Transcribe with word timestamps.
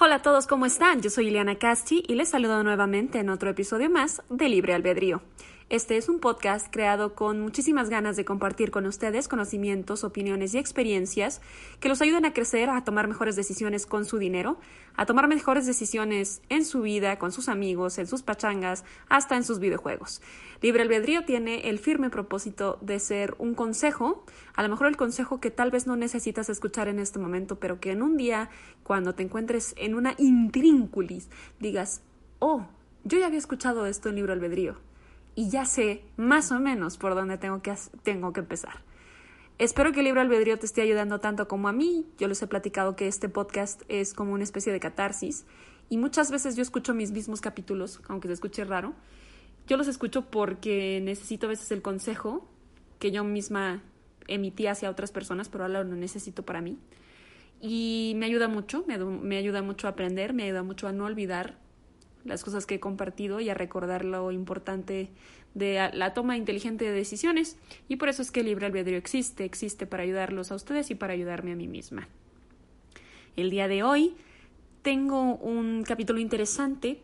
Hola 0.00 0.14
a 0.16 0.22
todos, 0.22 0.46
¿cómo 0.46 0.64
están? 0.64 1.02
Yo 1.02 1.10
soy 1.10 1.26
Ileana 1.26 1.56
Casti 1.56 2.04
y 2.06 2.14
les 2.14 2.28
saludo 2.28 2.62
nuevamente 2.62 3.18
en 3.18 3.30
otro 3.30 3.50
episodio 3.50 3.90
más 3.90 4.22
de 4.30 4.48
Libre 4.48 4.72
Albedrío. 4.74 5.22
Este 5.70 5.98
es 5.98 6.08
un 6.08 6.18
podcast 6.18 6.68
creado 6.70 7.14
con 7.14 7.42
muchísimas 7.42 7.90
ganas 7.90 8.16
de 8.16 8.24
compartir 8.24 8.70
con 8.70 8.86
ustedes 8.86 9.28
conocimientos, 9.28 10.02
opiniones 10.02 10.54
y 10.54 10.58
experiencias 10.58 11.42
que 11.78 11.90
los 11.90 12.00
ayuden 12.00 12.24
a 12.24 12.32
crecer, 12.32 12.70
a 12.70 12.84
tomar 12.84 13.06
mejores 13.06 13.36
decisiones 13.36 13.84
con 13.84 14.06
su 14.06 14.16
dinero, 14.16 14.58
a 14.96 15.04
tomar 15.04 15.28
mejores 15.28 15.66
decisiones 15.66 16.40
en 16.48 16.64
su 16.64 16.80
vida, 16.80 17.18
con 17.18 17.32
sus 17.32 17.50
amigos, 17.50 17.98
en 17.98 18.06
sus 18.06 18.22
pachangas, 18.22 18.82
hasta 19.10 19.36
en 19.36 19.44
sus 19.44 19.58
videojuegos. 19.58 20.22
Libre 20.62 20.84
albedrío 20.84 21.26
tiene 21.26 21.68
el 21.68 21.78
firme 21.78 22.08
propósito 22.08 22.78
de 22.80 22.98
ser 22.98 23.34
un 23.36 23.54
consejo, 23.54 24.24
a 24.54 24.62
lo 24.62 24.70
mejor 24.70 24.86
el 24.86 24.96
consejo 24.96 25.38
que 25.38 25.50
tal 25.50 25.70
vez 25.70 25.86
no 25.86 25.96
necesitas 25.96 26.48
escuchar 26.48 26.88
en 26.88 26.98
este 26.98 27.18
momento, 27.18 27.60
pero 27.60 27.78
que 27.78 27.90
en 27.90 28.00
un 28.00 28.16
día, 28.16 28.48
cuando 28.84 29.14
te 29.14 29.22
encuentres 29.22 29.74
en 29.76 29.94
una 29.94 30.14
intrínculis, 30.16 31.28
digas, 31.60 32.00
oh, 32.38 32.68
yo 33.04 33.18
ya 33.18 33.26
había 33.26 33.38
escuchado 33.38 33.84
esto 33.84 34.08
en 34.08 34.14
Libre 34.14 34.32
albedrío 34.32 34.87
y 35.38 35.50
ya 35.50 35.66
sé 35.66 36.02
más 36.16 36.50
o 36.50 36.58
menos 36.58 36.98
por 36.98 37.14
dónde 37.14 37.38
tengo 37.38 37.62
que, 37.62 37.72
tengo 38.02 38.32
que 38.32 38.40
empezar. 38.40 38.82
Espero 39.58 39.92
que 39.92 40.00
el 40.00 40.06
libro 40.06 40.20
albedrío 40.20 40.58
te 40.58 40.66
esté 40.66 40.82
ayudando 40.82 41.20
tanto 41.20 41.46
como 41.46 41.68
a 41.68 41.72
mí. 41.72 42.06
Yo 42.18 42.26
les 42.26 42.42
he 42.42 42.48
platicado 42.48 42.96
que 42.96 43.06
este 43.06 43.28
podcast 43.28 43.82
es 43.86 44.14
como 44.14 44.32
una 44.32 44.42
especie 44.42 44.72
de 44.72 44.80
catarsis 44.80 45.46
y 45.88 45.96
muchas 45.96 46.32
veces 46.32 46.56
yo 46.56 46.62
escucho 46.62 46.92
mis 46.92 47.12
mismos 47.12 47.40
capítulos, 47.40 48.00
aunque 48.08 48.26
se 48.26 48.34
escuche 48.34 48.64
raro. 48.64 48.94
Yo 49.68 49.76
los 49.76 49.86
escucho 49.86 50.22
porque 50.28 51.00
necesito 51.04 51.46
a 51.46 51.50
veces 51.50 51.70
el 51.70 51.82
consejo 51.82 52.44
que 52.98 53.12
yo 53.12 53.22
misma 53.22 53.84
emití 54.26 54.66
hacia 54.66 54.90
otras 54.90 55.12
personas, 55.12 55.48
pero 55.48 55.66
ahora 55.66 55.84
lo 55.84 55.94
necesito 55.94 56.42
para 56.44 56.60
mí. 56.60 56.80
Y 57.60 58.14
me 58.16 58.26
ayuda 58.26 58.48
mucho, 58.48 58.84
me, 58.88 58.98
me 58.98 59.36
ayuda 59.36 59.62
mucho 59.62 59.86
a 59.86 59.90
aprender, 59.90 60.34
me 60.34 60.42
ayuda 60.42 60.64
mucho 60.64 60.88
a 60.88 60.92
no 60.92 61.04
olvidar 61.04 61.67
las 62.24 62.44
cosas 62.44 62.66
que 62.66 62.76
he 62.76 62.80
compartido 62.80 63.40
y 63.40 63.48
a 63.48 63.54
recordar 63.54 64.04
lo 64.04 64.30
importante 64.30 65.10
de 65.54 65.90
la 65.92 66.14
toma 66.14 66.36
inteligente 66.36 66.84
de 66.84 66.92
decisiones. 66.92 67.56
Y 67.88 67.96
por 67.96 68.08
eso 68.08 68.22
es 68.22 68.30
que 68.30 68.40
el 68.40 68.46
libre 68.46 68.66
albedrío 68.66 68.98
existe, 68.98 69.44
existe 69.44 69.86
para 69.86 70.02
ayudarlos 70.02 70.52
a 70.52 70.54
ustedes 70.54 70.90
y 70.90 70.94
para 70.94 71.14
ayudarme 71.14 71.52
a 71.52 71.56
mí 71.56 71.68
misma. 71.68 72.08
El 73.36 73.50
día 73.50 73.68
de 73.68 73.82
hoy 73.82 74.16
tengo 74.82 75.36
un 75.36 75.84
capítulo 75.84 76.18
interesante 76.18 77.00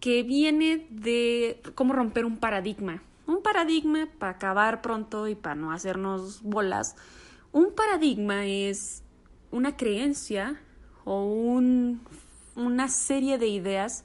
que 0.00 0.22
viene 0.22 0.86
de 0.90 1.60
cómo 1.74 1.92
romper 1.94 2.24
un 2.24 2.36
paradigma. 2.36 3.02
Un 3.26 3.42
paradigma 3.42 4.08
para 4.18 4.32
acabar 4.32 4.82
pronto 4.82 5.28
y 5.28 5.34
para 5.34 5.54
no 5.54 5.72
hacernos 5.72 6.42
bolas. 6.42 6.96
Un 7.52 7.72
paradigma 7.74 8.44
es 8.46 9.02
una 9.50 9.76
creencia 9.76 10.60
o 11.04 11.24
un, 11.24 12.02
una 12.56 12.88
serie 12.88 13.38
de 13.38 13.48
ideas 13.48 14.04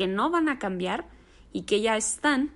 que 0.00 0.06
no 0.06 0.30
van 0.30 0.48
a 0.48 0.58
cambiar 0.58 1.04
y 1.52 1.64
que 1.64 1.82
ya 1.82 1.94
están, 1.94 2.50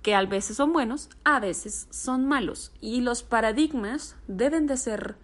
que 0.00 0.14
a 0.14 0.24
veces 0.24 0.58
son 0.58 0.72
buenos, 0.72 1.10
a 1.24 1.40
veces 1.40 1.88
son 1.90 2.24
malos. 2.28 2.70
Y 2.80 3.00
los 3.00 3.24
paradigmas 3.24 4.14
deben 4.28 4.68
de 4.68 4.76
ser, 4.76 5.16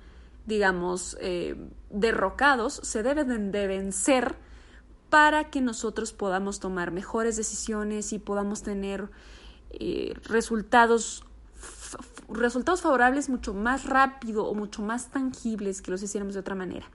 digamos, 0.47 1.17
eh, 1.21 1.55
derrocados, 1.91 2.81
se 2.83 3.05
deben 3.05 3.53
de 3.53 3.69
vencer 3.69 4.35
para 5.11 5.49
que 5.49 5.61
nosotros 5.61 6.13
podamos 6.13 6.59
tomar 6.59 6.91
mejores 6.91 7.37
decisiones 7.37 8.13
y 8.13 8.19
podamos 8.19 8.65
tener 8.65 9.09
eh, 9.71 10.15
resultados 10.25 11.23
resultados 12.29 12.83
favorables 12.83 13.29
mucho 13.29 13.55
más 13.55 13.85
rápido 13.85 14.45
o 14.47 14.55
mucho 14.55 14.83
más 14.83 15.13
tangibles 15.13 15.83
que 15.83 15.93
los 15.93 16.03
hiciéramos 16.03 16.35
de 16.35 16.41
otra 16.41 16.57
manera. 16.57 16.87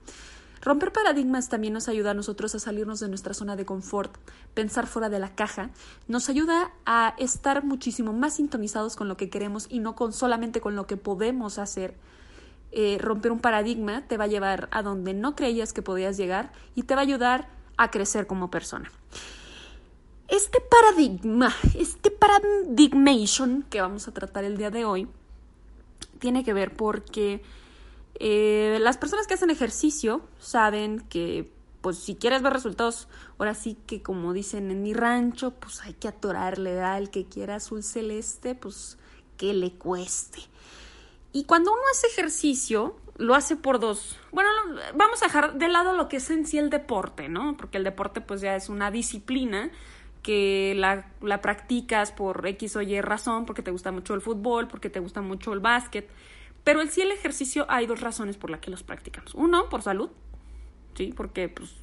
Romper 0.62 0.92
paradigmas 0.92 1.48
también 1.48 1.72
nos 1.72 1.88
ayuda 1.88 2.10
a 2.10 2.14
nosotros 2.14 2.54
a 2.54 2.58
salirnos 2.58 3.00
de 3.00 3.08
nuestra 3.08 3.32
zona 3.32 3.56
de 3.56 3.64
confort, 3.64 4.14
pensar 4.52 4.86
fuera 4.86 5.08
de 5.08 5.18
la 5.18 5.34
caja, 5.34 5.70
nos 6.06 6.28
ayuda 6.28 6.70
a 6.84 7.14
estar 7.18 7.64
muchísimo 7.64 8.12
más 8.12 8.34
sintonizados 8.34 8.94
con 8.94 9.08
lo 9.08 9.16
que 9.16 9.30
queremos 9.30 9.66
y 9.70 9.78
no 9.78 9.94
con 9.94 10.12
solamente 10.12 10.60
con 10.60 10.76
lo 10.76 10.86
que 10.86 10.98
podemos 10.98 11.58
hacer. 11.58 11.94
Eh, 12.72 12.98
romper 13.00 13.32
un 13.32 13.40
paradigma 13.40 14.06
te 14.06 14.16
va 14.16 14.24
a 14.24 14.28
llevar 14.28 14.68
a 14.70 14.82
donde 14.82 15.14
no 15.14 15.34
creías 15.34 15.72
que 15.72 15.82
podías 15.82 16.16
llegar 16.16 16.52
y 16.74 16.82
te 16.82 16.94
va 16.94 17.00
a 17.00 17.04
ayudar 17.04 17.48
a 17.78 17.90
crecer 17.90 18.26
como 18.26 18.50
persona. 18.50 18.92
Este 20.28 20.60
paradigma, 20.60 21.52
este 21.74 22.10
paradigmation 22.10 23.64
que 23.68 23.80
vamos 23.80 24.06
a 24.06 24.12
tratar 24.12 24.44
el 24.44 24.58
día 24.58 24.70
de 24.70 24.84
hoy, 24.84 25.08
tiene 26.18 26.44
que 26.44 26.52
ver 26.52 26.76
porque 26.76 27.42
eh, 28.22 28.76
las 28.80 28.98
personas 28.98 29.26
que 29.26 29.32
hacen 29.32 29.48
ejercicio 29.48 30.20
saben 30.38 31.00
que, 31.08 31.50
pues, 31.80 31.98
si 31.98 32.16
quieres 32.16 32.42
ver 32.42 32.52
resultados, 32.52 33.08
ahora 33.38 33.54
sí 33.54 33.78
que, 33.86 34.02
como 34.02 34.34
dicen 34.34 34.70
en 34.70 34.82
mi 34.82 34.92
rancho, 34.92 35.52
pues 35.52 35.80
hay 35.80 35.94
que 35.94 36.06
atorarle, 36.06 36.74
da 36.74 36.98
El 36.98 37.08
que 37.08 37.24
quiera 37.24 37.56
azul 37.56 37.82
celeste, 37.82 38.54
pues, 38.54 38.98
que 39.38 39.54
le 39.54 39.72
cueste. 39.72 40.40
Y 41.32 41.44
cuando 41.44 41.72
uno 41.72 41.80
hace 41.90 42.08
ejercicio, 42.08 42.96
lo 43.16 43.34
hace 43.34 43.56
por 43.56 43.80
dos. 43.80 44.18
Bueno, 44.32 44.50
vamos 44.94 45.22
a 45.22 45.26
dejar 45.26 45.54
de 45.54 45.68
lado 45.68 45.94
lo 45.94 46.10
que 46.10 46.18
es 46.18 46.28
en 46.28 46.46
sí 46.46 46.58
el 46.58 46.68
deporte, 46.68 47.30
¿no? 47.30 47.56
Porque 47.56 47.78
el 47.78 47.84
deporte, 47.84 48.20
pues, 48.20 48.42
ya 48.42 48.54
es 48.54 48.68
una 48.68 48.90
disciplina 48.90 49.70
que 50.22 50.74
la, 50.76 51.10
la 51.22 51.40
practicas 51.40 52.12
por 52.12 52.46
X 52.46 52.76
o 52.76 52.82
Y 52.82 53.00
razón, 53.00 53.46
porque 53.46 53.62
te 53.62 53.70
gusta 53.70 53.92
mucho 53.92 54.12
el 54.12 54.20
fútbol, 54.20 54.68
porque 54.68 54.90
te 54.90 55.00
gusta 55.00 55.22
mucho 55.22 55.54
el 55.54 55.60
básquet 55.60 56.10
pero 56.64 56.80
el 56.80 56.90
sí 56.90 57.00
el 57.00 57.12
ejercicio 57.12 57.66
hay 57.68 57.86
dos 57.86 58.00
razones 58.00 58.36
por 58.36 58.50
las 58.50 58.60
que 58.60 58.70
los 58.70 58.82
practicamos. 58.82 59.34
Uno, 59.34 59.68
por 59.68 59.82
salud, 59.82 60.10
¿sí? 60.94 61.12
Porque 61.16 61.48
pues, 61.48 61.74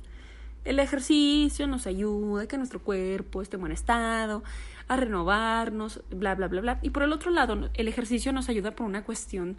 el 0.66 0.80
ejercicio 0.80 1.68
nos 1.68 1.88
ayuda 1.88 2.44
a 2.44 2.48
que 2.48 2.58
nuestro 2.58 2.82
cuerpo 2.82 3.42
esté 3.42 3.56
en 3.56 3.62
buen 3.62 3.72
estado, 3.72 4.44
a 4.88 4.96
renovarnos, 4.96 6.02
bla, 6.10 6.36
bla, 6.36 6.48
bla, 6.48 6.62
bla. 6.62 6.80
Y 6.82 6.90
por 6.90 7.04
el 7.04 7.14
otro 7.14 7.32
lado, 7.32 7.70
el 7.74 7.88
ejercicio 7.88 8.34
nos 8.34 8.50
ayuda 8.50 8.72
por 8.72 8.86
una 8.86 9.04
cuestión 9.04 9.58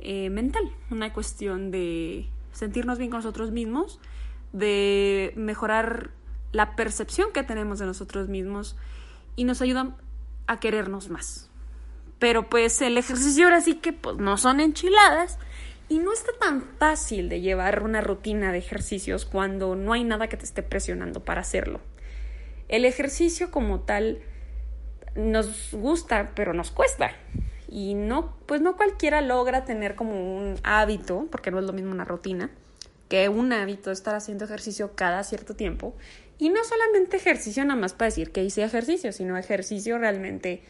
eh, 0.00 0.30
mental, 0.30 0.70
una 0.90 1.12
cuestión 1.12 1.70
de 1.70 2.28
sentirnos 2.52 2.98
bien 2.98 3.10
con 3.10 3.18
nosotros 3.18 3.50
mismos, 3.50 4.00
de 4.52 5.32
mejorar 5.36 6.10
la 6.52 6.76
percepción 6.76 7.32
que 7.32 7.42
tenemos 7.42 7.78
de 7.78 7.86
nosotros 7.86 8.28
mismos 8.28 8.76
y 9.36 9.44
nos 9.44 9.60
ayuda 9.60 9.96
a 10.46 10.60
querernos 10.60 11.10
más, 11.10 11.50
pero 12.18 12.48
pues 12.48 12.80
el 12.82 12.98
ejercicio 12.98 13.44
ahora 13.44 13.60
sí 13.60 13.74
que 13.74 13.92
pues 13.92 14.16
no 14.16 14.36
son 14.36 14.60
enchiladas 14.60 15.38
y 15.88 15.98
no 15.98 16.12
está 16.12 16.32
tan 16.38 16.62
fácil 16.78 17.28
de 17.28 17.40
llevar 17.40 17.82
una 17.82 18.00
rutina 18.00 18.52
de 18.52 18.58
ejercicios 18.58 19.24
cuando 19.24 19.74
no 19.74 19.92
hay 19.92 20.04
nada 20.04 20.28
que 20.28 20.36
te 20.36 20.44
esté 20.44 20.62
presionando 20.62 21.24
para 21.24 21.40
hacerlo. 21.40 21.80
El 22.68 22.84
ejercicio 22.84 23.50
como 23.50 23.80
tal 23.80 24.20
nos 25.16 25.72
gusta, 25.72 26.32
pero 26.34 26.52
nos 26.52 26.70
cuesta. 26.70 27.12
Y 27.70 27.94
no, 27.94 28.36
pues 28.46 28.60
no 28.60 28.76
cualquiera 28.76 29.20
logra 29.20 29.64
tener 29.64 29.94
como 29.94 30.36
un 30.36 30.56
hábito, 30.62 31.26
porque 31.30 31.50
no 31.50 31.58
es 31.58 31.64
lo 31.64 31.72
mismo 31.72 31.90
una 31.90 32.04
rutina, 32.04 32.50
que 33.08 33.28
un 33.28 33.52
hábito 33.52 33.90
estar 33.90 34.14
haciendo 34.14 34.44
ejercicio 34.44 34.92
cada 34.94 35.22
cierto 35.24 35.54
tiempo. 35.54 35.94
Y 36.38 36.50
no 36.50 36.62
solamente 36.64 37.16
ejercicio 37.16 37.64
nada 37.64 37.80
más 37.80 37.94
para 37.94 38.10
decir 38.10 38.30
que 38.30 38.44
hice 38.44 38.62
ejercicio, 38.62 39.12
sino 39.12 39.36
ejercicio 39.36 39.98
realmente 39.98 40.62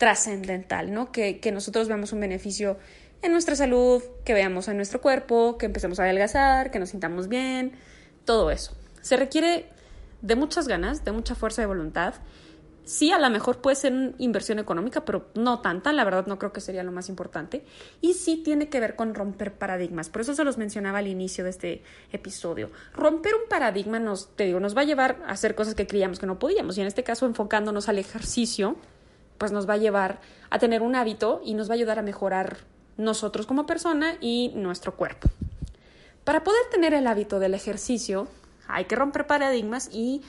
trascendental, 0.00 0.94
¿no? 0.94 1.12
Que, 1.12 1.40
que 1.40 1.52
nosotros 1.52 1.86
veamos 1.86 2.14
un 2.14 2.20
beneficio 2.20 2.78
en 3.20 3.32
nuestra 3.32 3.54
salud, 3.54 4.02
que 4.24 4.32
veamos 4.32 4.66
en 4.68 4.76
nuestro 4.76 5.02
cuerpo, 5.02 5.58
que 5.58 5.66
empecemos 5.66 6.00
a 6.00 6.04
adelgazar, 6.04 6.70
que 6.70 6.78
nos 6.78 6.88
sintamos 6.88 7.28
bien, 7.28 7.72
todo 8.24 8.50
eso. 8.50 8.74
Se 9.02 9.18
requiere 9.18 9.66
de 10.22 10.36
muchas 10.36 10.68
ganas, 10.68 11.04
de 11.04 11.12
mucha 11.12 11.34
fuerza 11.34 11.60
de 11.60 11.66
voluntad. 11.66 12.14
Sí, 12.84 13.12
a 13.12 13.18
lo 13.18 13.28
mejor 13.28 13.58
puede 13.58 13.76
ser 13.76 14.14
inversión 14.16 14.58
económica, 14.58 15.04
pero 15.04 15.26
no 15.34 15.60
tanta, 15.60 15.92
la 15.92 16.02
verdad 16.02 16.26
no 16.26 16.38
creo 16.38 16.50
que 16.54 16.62
sería 16.62 16.82
lo 16.82 16.92
más 16.92 17.10
importante. 17.10 17.62
Y 18.00 18.14
sí 18.14 18.38
tiene 18.42 18.70
que 18.70 18.80
ver 18.80 18.96
con 18.96 19.14
romper 19.14 19.52
paradigmas, 19.52 20.08
por 20.08 20.22
eso 20.22 20.34
se 20.34 20.44
los 20.44 20.56
mencionaba 20.56 21.00
al 21.00 21.08
inicio 21.08 21.44
de 21.44 21.50
este 21.50 21.82
episodio. 22.10 22.70
Romper 22.94 23.34
un 23.34 23.50
paradigma 23.50 23.98
nos, 23.98 24.34
te 24.34 24.44
digo, 24.44 24.60
nos 24.60 24.74
va 24.74 24.80
a 24.80 24.84
llevar 24.84 25.22
a 25.26 25.32
hacer 25.32 25.54
cosas 25.54 25.74
que 25.74 25.86
creíamos 25.86 26.18
que 26.18 26.26
no 26.26 26.38
podíamos, 26.38 26.78
y 26.78 26.80
en 26.80 26.86
este 26.86 27.04
caso 27.04 27.26
enfocándonos 27.26 27.90
al 27.90 27.98
ejercicio, 27.98 28.76
pues 29.40 29.52
nos 29.52 29.66
va 29.66 29.74
a 29.74 29.78
llevar 29.78 30.20
a 30.50 30.58
tener 30.58 30.82
un 30.82 30.94
hábito 30.94 31.40
y 31.42 31.54
nos 31.54 31.70
va 31.70 31.72
a 31.72 31.76
ayudar 31.76 31.98
a 31.98 32.02
mejorar 32.02 32.58
nosotros 32.98 33.46
como 33.46 33.64
persona 33.64 34.18
y 34.20 34.52
nuestro 34.54 34.96
cuerpo. 34.96 35.30
Para 36.24 36.44
poder 36.44 36.60
tener 36.70 36.92
el 36.92 37.06
hábito 37.06 37.40
del 37.40 37.54
ejercicio 37.54 38.28
hay 38.68 38.84
que 38.84 38.96
romper 38.96 39.26
paradigmas 39.26 39.88
y 39.90 40.20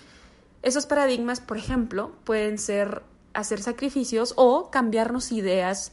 esos 0.64 0.86
paradigmas, 0.86 1.42
por 1.42 1.58
ejemplo, 1.58 2.14
pueden 2.24 2.58
ser 2.58 3.04
hacer 3.34 3.62
sacrificios 3.62 4.34
o 4.38 4.72
cambiarnos 4.72 5.34
ideas, 5.34 5.92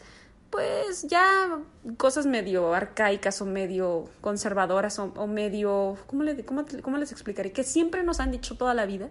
pues 0.50 1.02
ya 1.08 1.58
cosas 1.96 2.24
medio 2.24 2.72
arcaicas 2.72 3.42
o 3.42 3.46
medio 3.46 4.04
conservadoras 4.20 5.00
o, 5.00 5.26
medio, 5.26 5.96
¿cómo, 6.06 6.22
cómo, 6.46 6.64
¿cómo 6.82 6.96
les 6.98 7.10
explicaré? 7.10 7.50
Que 7.50 7.64
siempre 7.64 8.04
nos 8.04 8.20
han 8.20 8.30
dicho 8.30 8.56
toda 8.56 8.74
la 8.74 8.86
vida 8.86 9.08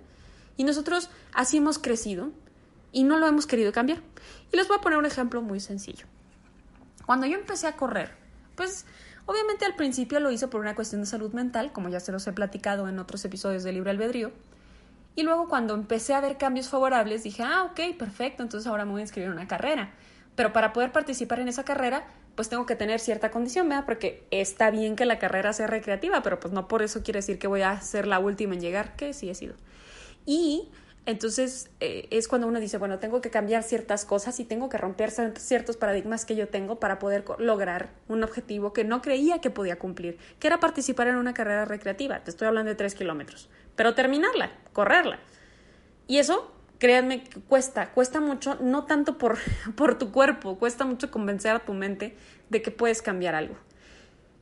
y 0.56 0.64
nosotros 0.64 1.10
así 1.34 1.58
hemos 1.58 1.78
crecido 1.78 2.30
y 2.92 3.04
no 3.04 3.18
lo 3.18 3.28
hemos 3.28 3.48
querido 3.48 3.72
cambiar. 3.72 4.02
Y 4.52 4.58
les 4.58 4.68
voy 4.68 4.78
a 4.78 4.82
poner 4.82 4.98
un 4.98 5.06
ejemplo 5.06 5.42
muy 5.42 5.60
sencillo. 5.60 6.06
Cuando 7.06 7.26
yo 7.26 7.38
empecé 7.38 7.68
a 7.68 7.76
correr, 7.76 8.16
pues 8.56 8.86
Obviamente 9.28 9.66
al 9.66 9.76
principio 9.76 10.22
lo 10.22 10.32
hice 10.32 10.48
por 10.48 10.62
una 10.62 10.74
cuestión 10.74 11.02
de 11.02 11.08
salud 11.08 11.34
mental, 11.34 11.74
como 11.74 11.90
ya 11.90 12.00
se 12.00 12.14
los 12.14 12.26
he 12.28 12.32
platicado 12.32 12.88
en 12.88 12.98
otros 12.98 13.24
episodios 13.26 13.62
de 13.64 13.74
Libre 13.74 13.92
Albedrío. 13.92 14.32
Y 15.16 15.24
luego 15.24 15.50
cuando 15.50 15.74
empecé 15.74 16.14
a 16.14 16.22
ver 16.22 16.38
cambios 16.38 16.70
favorables, 16.70 17.24
dije, 17.24 17.44
ah, 17.44 17.64
ok, 17.64 17.98
perfecto, 18.00 18.42
entonces 18.42 18.68
ahora 18.68 18.86
me 18.86 18.92
voy 18.92 19.02
a 19.02 19.04
inscribir 19.04 19.28
en 19.28 19.34
una 19.34 19.48
carrera. 19.48 19.92
Pero 20.36 20.54
para 20.54 20.72
poder 20.72 20.94
participar 20.94 21.42
en 21.42 21.50
esa 21.50 21.66
carrera, 21.66 22.08
pues 22.36 22.48
tengo 22.48 22.66
que 22.66 22.78
tener 22.78 23.02
cierta 23.02 23.30
condición, 23.30 23.68
¿verdad? 23.68 23.84
Porque 23.86 24.26
está 24.32 24.72
bien 24.72 24.96
que 24.96 25.06
la 25.06 25.20
carrera 25.20 25.52
sea 25.52 25.68
recreativa, 25.68 26.24
pero 26.24 26.40
pues 26.40 26.54
no 26.54 26.70
por 26.70 26.82
eso 26.82 27.04
quiere 27.04 27.18
decir 27.18 27.38
que 27.38 27.48
voy 27.48 27.64
a 27.64 27.82
ser 27.82 28.08
la 28.08 28.20
última 28.20 28.54
en 28.54 28.62
llegar, 28.62 28.96
que 28.96 29.12
sí 29.12 29.30
he 29.30 29.36
sido. 29.36 29.56
Y 30.26 30.70
entonces 31.08 31.70
eh, 31.80 32.06
es 32.12 32.28
cuando 32.28 32.48
uno 32.48 32.60
dice, 32.60 32.78
bueno, 32.78 33.00
tengo 33.00 33.22
que 33.22 33.30
cambiar 33.30 33.64
ciertas 33.64 34.04
cosas 34.04 34.42
y 34.42 34.44
tengo 34.44 34.68
que 34.68 34.78
romper 34.78 35.10
ciertos 35.10 35.78
paradigmas 35.78 36.26
que 36.26 36.36
yo 36.36 36.50
tengo 36.50 36.82
para 36.82 37.00
poder 37.00 37.24
lograr 37.40 37.92
un 38.10 38.26
objetivo 38.26 38.74
que 38.74 38.84
no 38.84 39.02
creía 39.02 39.40
que 39.40 39.50
podía 39.50 39.80
cumplir, 39.80 40.18
que 40.38 40.48
era 40.48 40.60
participar 40.60 41.08
en 41.08 41.16
una 41.16 41.34
carrera 41.34 41.64
recreativa. 41.64 42.20
Te 42.26 42.30
estoy 42.30 42.50
hablando 42.50 42.68
de 42.68 42.76
tres 42.76 42.94
kilómetros, 42.94 43.48
pero 43.78 43.96
terminarla, 43.96 44.52
correrla. 44.74 45.18
Y 46.08 46.18
eso 46.18 46.52
créanme 46.78 47.24
cuesta, 47.48 47.94
cuesta 47.94 48.20
mucho, 48.20 48.58
no 48.60 48.84
tanto 48.84 49.18
por, 49.18 49.38
por 49.78 49.98
tu 49.98 50.12
cuerpo, 50.12 50.60
cuesta 50.60 50.84
mucho 50.84 51.10
convencer 51.10 51.56
a 51.56 51.60
tu 51.60 51.74
mente 51.74 52.18
de 52.50 52.62
que 52.62 52.72
puedes 52.72 53.02
cambiar 53.02 53.34
algo. 53.34 53.56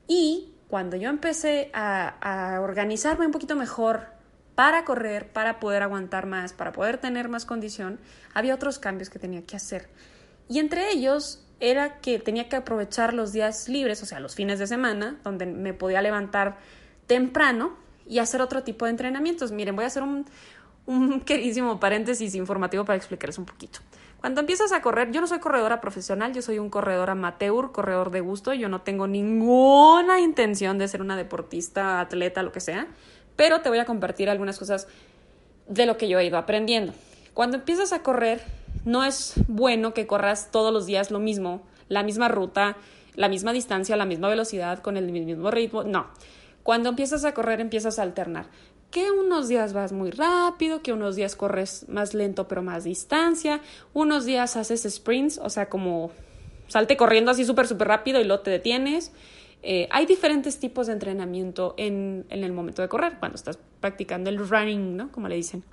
Y 0.07 0.56
cuando 0.67 0.97
yo 0.97 1.12
empecé 1.12 1.69
a 1.73 2.59
organizarme 2.63 3.27
un 3.27 3.31
poquito 3.31 3.56
mejor 3.56 4.14
para 4.56 4.86
correr, 4.86 5.28
para 5.31 5.60
poder 5.60 5.84
aguantar 5.84 6.25
más, 6.25 6.54
para 6.54 6.72
poder 6.72 6.98
tener 6.98 7.30
más 7.30 7.46
condición, 7.46 8.00
había 8.34 8.56
otros 8.56 8.80
cambios 8.80 9.10
que 9.10 9.19
tenía 9.19 9.46
que 9.46 9.56
hacer. 9.56 9.90
Y 10.48 10.60
entre 10.60 10.92
ellos 10.92 11.46
era 11.60 12.00
que 12.00 12.19
tenía 12.19 12.50
que 12.50 12.56
aprovechar 12.56 13.13
los 13.13 13.31
días 13.34 13.69
libres, 13.69 14.02
o 14.02 14.06
sea, 14.06 14.19
los 14.19 14.36
fines 14.36 14.60
de 14.60 14.68
semana, 14.68 15.19
donde 15.24 15.46
me 15.46 15.74
podía 15.74 16.02
levantar 16.02 16.57
temprano 17.07 17.75
y 18.07 18.19
hacer 18.19 18.42
otro 18.42 18.63
tipo 18.63 18.86
de 18.86 18.92
entrenamientos. 18.92 19.52
Miren, 19.52 19.75
voy 19.75 19.86
a 19.86 19.88
hacer 19.88 20.04
un, 20.04 20.25
un 20.86 21.22
queridísimo 21.25 21.80
paréntesis 21.80 22.36
informativo 22.36 22.86
para 22.86 22.98
explicarles 22.98 23.38
un 23.38 23.46
poquito. 23.46 23.80
Cuando 24.19 24.42
empiezas 24.42 24.72
a 24.72 24.81
correr, 24.81 25.12
yo 25.12 25.22
no 25.22 25.28
soy 25.28 25.40
corredora 25.40 25.81
profesional, 25.81 26.34
yo 26.34 26.42
soy 26.42 26.58
un 26.58 26.72
corredor 26.72 27.12
amateur, 27.12 27.72
corredor 27.72 28.10
de 28.10 28.22
gusto, 28.22 28.54
yo 28.54 28.69
no 28.69 28.81
tengo 28.81 29.08
ninguna 29.08 30.19
intención 30.19 30.80
de 30.80 30.88
ser 30.88 31.01
una 31.01 31.16
deportista, 31.16 32.00
atleta, 32.00 32.42
lo 32.42 32.51
que 32.51 32.60
sea, 32.60 32.88
pero 33.36 33.62
te 33.62 33.70
voy 33.70 33.80
a 33.80 33.86
compartir 33.86 34.30
algunas 34.30 34.60
cosas 34.60 34.88
de 35.68 35.86
lo 35.86 35.98
que 35.98 36.08
yo 36.08 36.20
he 36.20 36.26
ido 36.26 36.38
aprendiendo. 36.38 36.94
Cuando 37.34 37.58
empiezas 37.58 37.94
a 37.94 38.04
correr, 38.04 38.42
no 38.86 39.04
es 39.04 39.34
bueno 39.48 39.94
que 39.94 40.08
corras 40.08 40.52
todos 40.52 40.72
los 40.72 40.86
días 40.86 41.12
lo 41.12 41.20
mismo, 41.20 41.64
la 41.90 42.04
misma 42.04 42.28
ruta, 42.28 42.78
la 43.16 43.30
misma 43.30 43.54
distancia, 43.54 43.96
la 43.96 44.06
misma 44.06 44.30
velocidad, 44.30 44.80
con 44.80 44.98
el 44.98 45.12
mismo 45.12 45.52
ritmo, 45.52 45.84
no. 45.84 46.08
Cuando 46.64 46.90
empiezas 46.90 47.26
a 47.26 47.34
correr, 47.34 47.62
empiezas 47.62 48.00
a 48.00 48.04
alternar 48.04 48.48
que 48.96 49.12
unos 49.12 49.50
días 49.50 49.74
vas 49.74 49.92
muy 49.92 50.10
rápido, 50.10 50.82
que 50.82 50.94
unos 50.94 51.18
días 51.18 51.36
corres 51.36 51.86
más 51.90 52.14
lento 52.14 52.48
pero 52.48 52.62
más 52.62 52.86
distancia, 52.86 53.60
unos 53.94 54.24
días 54.24 54.56
haces 54.56 54.88
sprints, 54.90 55.38
o 55.44 55.50
sea, 55.50 55.68
como 55.68 56.12
salte 56.70 56.96
corriendo 56.96 57.32
así 57.32 57.44
súper, 57.44 57.68
súper 57.68 57.90
rápido 57.90 58.22
y 58.22 58.24
luego 58.24 58.42
te 58.42 58.52
detienes. 58.52 59.12
Eh, 59.67 59.88
hay 59.89 60.06
diferentes 60.06 60.59
tipos 60.59 60.85
de 60.85 60.94
entrenamiento 60.94 61.73
en, 61.77 62.27
en, 62.29 62.44
el 62.44 62.53
momento 62.53 62.83
de 62.83 62.88
correr, 62.88 63.17
cuando 63.17 63.35
estás 63.35 63.57
practicando 63.79 64.29
el 64.29 64.38
running, 64.38 64.95
¿no? 64.95 65.12
Como 65.12 65.27
le 65.27 65.35
dicen. 65.35 65.63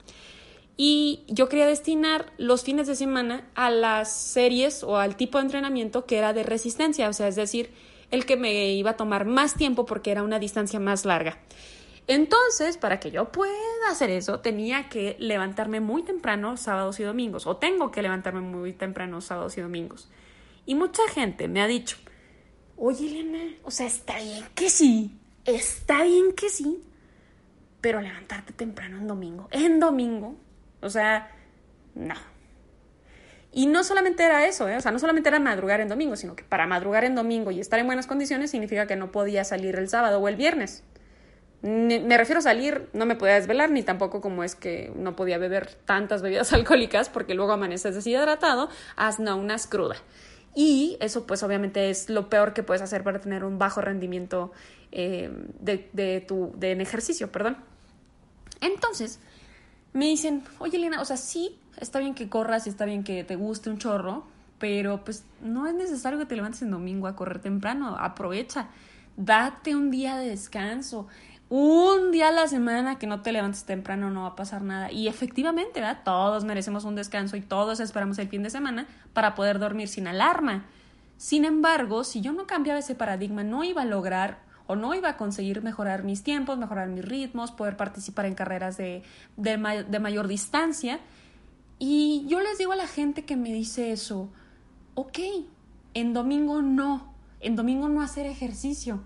Y 0.79 1.25
yo 1.29 1.51
quería 1.51 1.67
destinar 1.67 2.33
los 2.39 2.65
fines 2.65 2.87
de 2.87 2.95
semana 2.95 3.47
a 3.55 3.69
las 3.69 4.11
series 4.11 4.83
o 4.83 4.97
al 4.97 5.17
tipo 5.17 5.37
de 5.37 5.45
entrenamiento 5.45 6.07
que 6.07 6.17
era 6.17 6.33
de 6.33 6.43
resistencia, 6.43 7.11
o 7.11 7.13
sea, 7.13 7.29
es 7.29 7.37
decir, 7.37 7.71
el 8.11 8.25
que 8.25 8.39
me 8.39 8.73
iba 8.73 8.93
a 8.93 8.97
tomar 8.97 9.27
más 9.27 9.57
tiempo 9.57 9.85
porque 9.85 10.11
era 10.11 10.23
una 10.23 10.39
distancia 10.39 10.81
más 10.81 11.05
larga. 11.05 11.39
Entonces, 12.07 12.79
para 12.79 12.99
que 12.99 13.11
yo 13.11 13.31
pueda 13.31 13.53
hacer 13.91 14.09
eso, 14.09 14.41
tenía 14.41 14.89
que 14.89 15.17
levantarme 15.19 15.81
muy 15.81 16.03
temprano 16.03 16.57
sábados 16.57 16.99
y 16.99 17.03
domingos, 17.03 17.47
o 17.47 17.59
tengo 17.59 17.91
que 17.91 18.01
levantarme 18.01 18.41
muy 18.41 18.73
temprano 18.73 19.21
sábados 19.21 19.59
y 19.59 19.61
domingos. 19.61 20.09
Y 20.65 20.75
mucha 20.75 21.03
gente 21.09 21.47
me 21.47 21.61
ha 21.61 21.67
dicho, 21.67 21.99
oye 22.85 23.07
Elena, 23.07 23.55
o 23.63 23.71
sea, 23.71 23.87
está 23.87 24.19
bien 24.19 24.45
que 24.57 24.69
sí, 24.69 25.17
está 25.45 26.03
bien 26.03 26.33
que 26.33 26.49
sí, 26.49 26.83
pero 27.81 28.01
levantarte 28.01 28.53
temprano 28.53 28.99
en 28.99 29.07
domingo, 29.07 29.47
en 29.53 29.79
domingo, 29.79 30.35
o 30.81 30.91
sea, 30.91 31.31
no. 31.95 32.17
Y 33.53 33.67
no 33.67 33.85
solamente 33.85 34.25
era 34.25 34.47
eso, 34.47 34.69
¿eh? 34.69 34.77
o 34.77 34.81
sea, 34.81 34.91
no 34.91 34.99
solamente 34.99 35.29
era 35.29 35.39
madrugar 35.39 35.81
en 35.81 35.87
domingo, 35.87 36.17
sino 36.17 36.35
que 36.35 36.43
para 36.43 36.67
madrugar 36.67 37.05
en 37.05 37.15
domingo 37.15 37.53
y 37.53 37.61
estar 37.61 37.79
en 37.79 37.87
buenas 37.87 38.09
condiciones 38.09 38.51
significa 38.51 38.89
que 38.89 38.97
no 38.97 39.13
podía 39.13 39.45
salir 39.45 39.77
el 39.77 39.89
sábado 39.89 40.19
o 40.19 40.27
el 40.27 40.35
viernes. 40.35 40.83
Me 41.61 42.19
refiero 42.19 42.41
a 42.41 42.43
salir, 42.43 42.89
no 42.95 43.07
me 43.07 43.15
podía 43.15 43.35
desvelar, 43.35 43.71
ni 43.71 43.85
tampoco 43.85 44.21
como 44.21 44.43
es 44.43 44.57
que 44.57 44.93
no 44.97 45.15
podía 45.15 45.39
beber 45.39 45.73
tantas 45.85 46.21
bebidas 46.21 46.53
alcohólicas 46.53 47.09
porque 47.09 47.35
luego 47.35 47.53
amaneces 47.53 47.95
deshidratado, 47.95 48.71
haz 48.97 49.21
no 49.21 49.37
unas 49.37 49.69
cruda. 49.69 49.95
Y 50.55 50.97
eso 51.01 51.27
pues 51.27 51.43
obviamente 51.43 51.91
es 51.91 52.11
lo 52.11 52.29
peor 52.29 52.53
que 52.53 52.63
puedes 52.63 52.83
hacer 52.83 53.03
para 53.03 53.21
tener 53.21 53.45
un 53.45 53.59
bajo 53.59 53.81
rendimiento 53.81 54.53
eh, 54.91 55.31
de, 55.61 55.89
de, 55.93 56.21
tu, 56.21 56.53
de, 56.57 56.73
en 56.73 56.81
ejercicio, 56.81 57.33
perdón. 57.33 57.57
Entonces, 58.61 59.19
me 59.93 60.07
dicen, 60.07 60.43
oye 60.59 60.77
Elena, 60.77 61.01
o 61.01 61.05
sea, 61.05 61.17
sí, 61.17 61.59
está 61.79 61.99
bien 61.99 62.15
que 62.15 62.29
corras 62.29 62.67
y 62.67 62.71
está 62.71 62.85
bien 62.85 63.03
que 63.03 63.25
te 63.25 63.37
guste 63.37 63.71
un 63.71 63.79
chorro, 63.79 64.25
pero 64.59 65.05
pues 65.05 65.25
no 65.41 65.67
es 65.67 65.75
necesario 65.75 66.19
que 66.19 66.27
te 66.27 66.37
levantes 66.37 66.63
en 66.63 66.71
domingo 66.71 67.07
a 67.07 67.17
correr 67.17 67.41
temprano, 67.41 67.97
aprovecha, 67.99 68.69
date 69.17 69.75
un 69.75 69.91
día 69.91 70.17
de 70.17 70.29
descanso 70.29 71.09
un 71.55 72.13
día 72.13 72.29
a 72.29 72.33
la 72.33 72.49
semana 72.49 72.99
que 72.99 73.07
no 73.07 73.21
te 73.21 73.31
levantes 73.31 73.65
temprano 73.65 74.09
no 74.09 74.23
va 74.23 74.29
a 74.29 74.37
pasar 74.37 74.63
nada. 74.63 74.91
Y 74.91 75.07
efectivamente, 75.07 75.81
¿verdad? 75.81 76.01
Todos 76.03 76.45
merecemos 76.45 76.85
un 76.85 76.95
descanso 76.95 77.37
y 77.37 77.43
todos 77.43 77.79
esperamos 77.79 78.19
el 78.19 78.29
fin 78.29 78.43
de 78.43 78.49
semana 78.49 78.87
para 79.13 79.35
poder 79.35 79.59
dormir 79.59 79.89
sin 79.89 80.07
alarma. 80.07 80.65
Sin 81.19 81.45
embargo, 81.45 82.05
si 82.05 82.23
yo 82.23 82.33
no 82.33 82.47
cambiaba 82.47 82.79
ese 82.79 82.95
paradigma, 82.95 83.45
no 83.45 83.65
iba 83.65 83.83
a 83.83 83.85
lograr 83.85 84.39
o 84.67 84.77
no 84.77 84.95
iba 84.95 85.11
a 85.11 85.17
conseguir 85.19 85.63
mejorar 85.63 86.05
mis 86.05 86.23
tiempos, 86.23 86.57
mejorar 86.57 86.89
mis 86.89 87.05
ritmos, 87.05 87.53
poder 87.53 87.77
participar 87.77 88.25
en 88.25 88.35
carreras 88.35 88.79
de, 88.79 89.03
de, 89.37 89.85
de 89.87 90.01
mayor 90.01 90.29
distancia. 90.29 91.01
Y 91.79 92.25
yo 92.29 92.41
les 92.41 92.57
digo 92.57 92.73
a 92.73 92.77
la 92.77 92.87
gente 92.87 93.27
que 93.27 93.37
me 93.37 93.53
dice 93.53 93.93
eso, 93.93 94.31
ok, 94.95 95.19
en 95.93 96.15
domingo 96.15 96.63
no, 96.63 97.13
en 97.41 97.57
domingo 97.57 97.91
no 97.91 98.01
hacer 98.01 98.25
ejercicio 98.25 99.03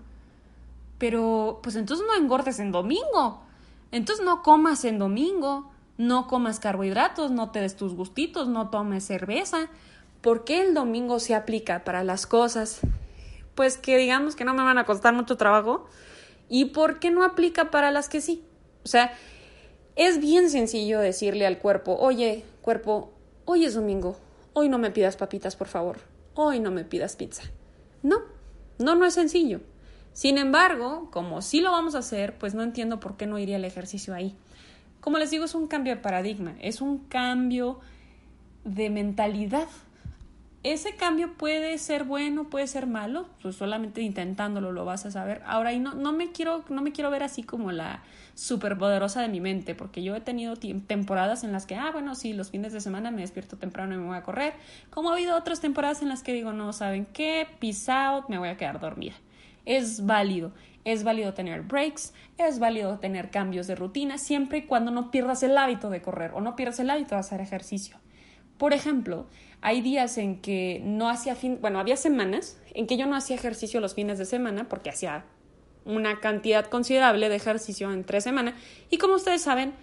pero 0.97 1.59
pues 1.63 1.75
entonces 1.75 2.05
no 2.07 2.15
engordes 2.15 2.59
en 2.59 2.71
domingo. 2.71 3.43
Entonces 3.91 4.25
no 4.25 4.43
comas 4.43 4.83
en 4.85 4.99
domingo, 4.99 5.71
no 5.97 6.27
comas 6.27 6.59
carbohidratos, 6.59 7.31
no 7.31 7.51
te 7.51 7.61
des 7.61 7.75
tus 7.75 7.93
gustitos, 7.93 8.47
no 8.47 8.69
tomes 8.69 9.05
cerveza. 9.05 9.69
¿Por 10.21 10.43
qué 10.43 10.61
el 10.61 10.73
domingo 10.73 11.19
se 11.19 11.35
aplica 11.35 11.83
para 11.83 12.03
las 12.03 12.27
cosas 12.27 12.81
pues 13.55 13.77
que 13.77 13.97
digamos 13.97 14.35
que 14.35 14.45
no 14.45 14.53
me 14.53 14.63
van 14.63 14.77
a 14.77 14.85
costar 14.85 15.13
mucho 15.13 15.35
trabajo? 15.35 15.87
¿Y 16.47 16.65
por 16.65 16.99
qué 16.99 17.09
no 17.09 17.23
aplica 17.23 17.71
para 17.71 17.91
las 17.91 18.07
que 18.07 18.21
sí? 18.21 18.43
O 18.83 18.87
sea, 18.87 19.13
es 19.95 20.19
bien 20.19 20.49
sencillo 20.49 20.99
decirle 20.99 21.47
al 21.47 21.57
cuerpo, 21.57 21.97
oye, 21.99 22.45
cuerpo, 22.61 23.11
hoy 23.45 23.65
es 23.65 23.73
domingo, 23.73 24.15
hoy 24.53 24.69
no 24.69 24.77
me 24.77 24.91
pidas 24.91 25.17
papitas, 25.17 25.55
por 25.55 25.67
favor, 25.67 25.97
hoy 26.35 26.59
no 26.59 26.69
me 26.69 26.85
pidas 26.85 27.15
pizza. 27.15 27.43
No, 28.03 28.21
no, 28.77 28.93
no 28.93 29.05
es 29.05 29.15
sencillo. 29.15 29.59
Sin 30.17 30.39
embargo, 30.39 31.09
como 31.11 31.43
sí 31.43 31.61
lo 31.61 31.69
vamos 31.69 31.93
a 31.93 31.99
hacer, 31.99 32.39
pues 32.39 32.55
no 32.55 32.63
entiendo 32.63 32.99
por 32.99 33.17
qué 33.17 33.27
no 33.27 33.37
iría 33.37 33.57
el 33.57 33.65
ejercicio 33.65 34.15
ahí. 34.15 34.33
Como 34.99 35.19
les 35.19 35.29
digo, 35.29 35.45
es 35.45 35.53
un 35.53 35.67
cambio 35.67 35.95
de 35.95 36.01
paradigma, 36.01 36.55
es 36.59 36.81
un 36.81 36.97
cambio 36.97 37.79
de 38.63 38.89
mentalidad. 38.89 39.67
Ese 40.63 40.95
cambio 40.95 41.35
puede 41.35 41.77
ser 41.77 42.03
bueno, 42.03 42.45
puede 42.45 42.65
ser 42.65 42.87
malo, 42.87 43.27
pues 43.43 43.57
solamente 43.57 44.01
intentándolo 44.01 44.71
lo 44.71 44.85
vas 44.85 45.05
a 45.05 45.11
saber. 45.11 45.43
Ahora, 45.45 45.71
y 45.73 45.79
no, 45.79 45.93
no, 45.93 46.13
me, 46.13 46.31
quiero, 46.31 46.65
no 46.69 46.81
me 46.81 46.93
quiero 46.93 47.11
ver 47.11 47.21
así 47.21 47.43
como 47.43 47.71
la 47.71 48.01
superpoderosa 48.33 49.21
de 49.21 49.27
mi 49.27 49.39
mente, 49.39 49.75
porque 49.75 50.01
yo 50.01 50.15
he 50.15 50.21
tenido 50.21 50.55
temporadas 50.55 51.43
en 51.43 51.51
las 51.51 51.67
que, 51.67 51.75
ah, 51.75 51.91
bueno, 51.91 52.15
sí, 52.15 52.33
los 52.33 52.49
fines 52.49 52.73
de 52.73 52.81
semana 52.81 53.11
me 53.11 53.21
despierto 53.21 53.57
temprano 53.57 53.93
y 53.93 53.97
me 53.99 54.07
voy 54.07 54.17
a 54.17 54.23
correr, 54.23 54.55
como 54.89 55.11
ha 55.11 55.13
habido 55.13 55.37
otras 55.37 55.61
temporadas 55.61 56.01
en 56.01 56.09
las 56.09 56.23
que 56.23 56.33
digo, 56.33 56.53
no, 56.53 56.73
¿saben 56.73 57.05
qué? 57.05 57.45
Out, 57.87 58.29
me 58.29 58.39
voy 58.39 58.49
a 58.49 58.57
quedar 58.57 58.79
dormida 58.79 59.13
es 59.67 60.05
válido. 60.05 60.53
Es 60.85 61.03
válido 61.03 61.33
tener 61.33 61.63
breaks, 61.63 62.13
es 62.37 62.59
válido 62.59 62.97
tener 62.99 63.29
cambios 63.29 63.67
de 63.67 63.75
rutina, 63.75 64.17
siempre 64.17 64.59
y 64.59 64.61
cuando 64.61 64.89
no 64.89 65.11
pierdas 65.11 65.43
el 65.43 65.57
hábito 65.57 65.89
de 65.89 66.01
correr 66.01 66.31
o 66.33 66.39
no 66.39 66.55
pierdas 66.55 66.79
el 66.79 66.89
hábito 66.89 67.15
de 67.15 67.19
hacer 67.19 67.41
ejercicio. 67.41 67.97
Por 68.57 68.71
ejemplo, 68.71 69.27
hay 69.59 69.81
días 69.81 70.17
en 70.17 70.39
que 70.41 70.81
no 70.85 71.09
hacía 71.09 71.35
fin, 71.35 71.57
bueno, 71.59 71.79
había 71.79 71.97
semanas 71.97 72.57
en 72.73 72.87
que 72.87 72.95
yo 72.95 73.05
no 73.05 73.17
hacía 73.17 73.35
ejercicio 73.35 73.81
los 73.81 73.95
fines 73.95 74.17
de 74.17 74.25
semana 74.25 74.69
porque 74.69 74.89
hacía 74.89 75.25
una 75.83 76.21
cantidad 76.21 76.65
considerable 76.65 77.27
de 77.27 77.35
ejercicio 77.35 77.91
en 77.91 78.05
tres 78.05 78.23
semanas 78.23 78.55
y 78.89 78.97
como 78.97 79.15
ustedes 79.15 79.41
saben, 79.41 79.73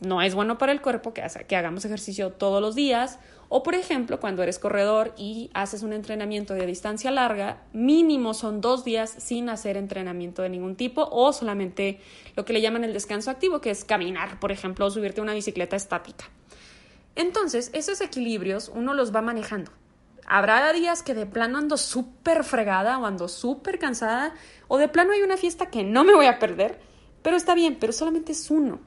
no 0.00 0.22
es 0.22 0.34
bueno 0.34 0.58
para 0.58 0.72
el 0.72 0.80
cuerpo 0.80 1.12
que, 1.12 1.22
que 1.46 1.56
hagamos 1.56 1.84
ejercicio 1.84 2.32
todos 2.32 2.60
los 2.60 2.74
días. 2.74 3.18
O, 3.48 3.62
por 3.62 3.74
ejemplo, 3.74 4.20
cuando 4.20 4.42
eres 4.42 4.58
corredor 4.58 5.14
y 5.16 5.50
haces 5.54 5.82
un 5.82 5.92
entrenamiento 5.92 6.54
de 6.54 6.66
distancia 6.66 7.10
larga, 7.10 7.62
mínimo 7.72 8.34
son 8.34 8.60
dos 8.60 8.84
días 8.84 9.10
sin 9.18 9.48
hacer 9.48 9.76
entrenamiento 9.76 10.42
de 10.42 10.50
ningún 10.50 10.76
tipo 10.76 11.08
o 11.10 11.32
solamente 11.32 12.00
lo 12.36 12.44
que 12.44 12.52
le 12.52 12.60
llaman 12.60 12.84
el 12.84 12.92
descanso 12.92 13.30
activo, 13.30 13.60
que 13.60 13.70
es 13.70 13.84
caminar, 13.84 14.38
por 14.38 14.52
ejemplo, 14.52 14.86
o 14.86 14.90
subirte 14.90 15.20
a 15.20 15.24
una 15.24 15.34
bicicleta 15.34 15.76
estática. 15.76 16.26
Entonces, 17.16 17.70
esos 17.72 18.00
equilibrios 18.00 18.70
uno 18.74 18.94
los 18.94 19.14
va 19.14 19.22
manejando. 19.22 19.72
Habrá 20.26 20.70
días 20.74 21.02
que 21.02 21.14
de 21.14 21.24
plano 21.24 21.56
ando 21.56 21.78
súper 21.78 22.44
fregada 22.44 22.98
o 22.98 23.06
ando 23.06 23.28
súper 23.28 23.78
cansada 23.78 24.34
o 24.68 24.76
de 24.76 24.88
plano 24.88 25.12
hay 25.12 25.22
una 25.22 25.38
fiesta 25.38 25.70
que 25.70 25.84
no 25.84 26.04
me 26.04 26.14
voy 26.14 26.26
a 26.26 26.38
perder, 26.38 26.78
pero 27.22 27.34
está 27.34 27.54
bien, 27.54 27.78
pero 27.80 27.94
solamente 27.94 28.32
es 28.32 28.50
uno. 28.50 28.78